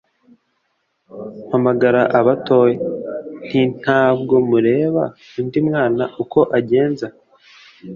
mpamagara 1.47 2.01
abatoya. 2.19 2.77
nti 3.45 3.59
ntabwo 3.81 4.35
mureba 4.49 5.03
undi 5.39 5.57
mwana 5.67 6.03
uko 6.21 6.39
agenza 6.57 7.07